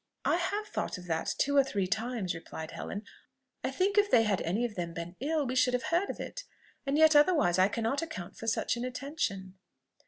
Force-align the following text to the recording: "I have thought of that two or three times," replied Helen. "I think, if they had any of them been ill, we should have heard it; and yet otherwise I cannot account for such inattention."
"I 0.25 0.37
have 0.37 0.65
thought 0.65 0.97
of 0.97 1.05
that 1.05 1.35
two 1.37 1.55
or 1.55 1.63
three 1.63 1.85
times," 1.85 2.33
replied 2.33 2.71
Helen. 2.71 3.03
"I 3.63 3.69
think, 3.69 3.99
if 3.99 4.09
they 4.09 4.23
had 4.23 4.41
any 4.41 4.65
of 4.65 4.73
them 4.73 4.95
been 4.95 5.15
ill, 5.19 5.45
we 5.45 5.55
should 5.55 5.75
have 5.75 5.83
heard 5.93 6.09
it; 6.19 6.43
and 6.87 6.97
yet 6.97 7.15
otherwise 7.15 7.59
I 7.59 7.67
cannot 7.67 8.01
account 8.01 8.35
for 8.35 8.47
such 8.47 8.75
inattention." 8.75 9.59